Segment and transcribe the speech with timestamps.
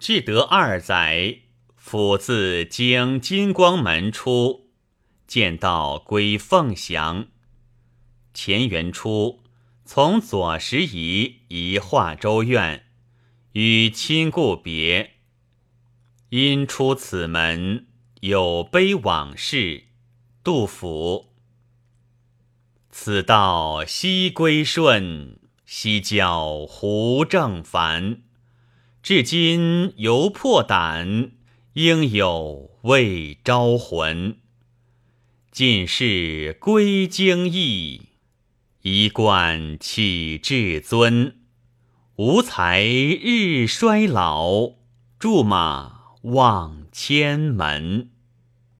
[0.00, 1.40] 至得二载，
[1.76, 4.70] 甫自经金光门出，
[5.26, 7.28] 见道归凤翔。
[8.34, 9.42] 乾元初，
[9.84, 12.86] 从左拾遗移华州院，
[13.52, 15.12] 与亲故别。
[16.30, 17.86] 因出此门，
[18.22, 19.84] 有悲往事。
[20.42, 21.34] 杜甫。
[22.90, 28.22] 此道西归顺，西郊胡正繁。
[29.02, 31.32] 至今犹破胆，
[31.72, 34.36] 应有未招魂。
[35.50, 38.02] 尽是归京邑，
[38.82, 41.34] 一贯起至尊。
[42.14, 44.74] 无才日衰老，
[45.18, 48.08] 驻马望千门。